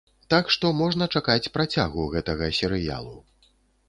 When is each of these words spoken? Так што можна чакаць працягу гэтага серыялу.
Так 0.33 0.45
што 0.53 0.69
можна 0.77 1.07
чакаць 1.19 1.51
працягу 1.57 2.05
гэтага 2.13 2.49
серыялу. 2.61 3.13